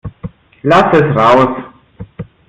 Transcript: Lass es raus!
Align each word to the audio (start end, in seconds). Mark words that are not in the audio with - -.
Lass 0.63 0.95
es 0.97 1.15
raus! 1.15 1.63